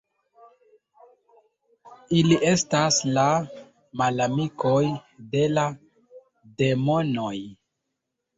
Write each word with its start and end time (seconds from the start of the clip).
Ili 2.19 2.37
estas 2.51 2.97
la 3.17 3.25
malamikoj 4.03 4.79
de 5.37 5.45
la 5.59 5.67
demonoj. 6.65 7.37